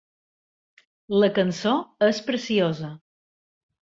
La 1.23 1.29
cançó 1.35 1.75
és 2.09 2.21
preciosa. 2.29 2.89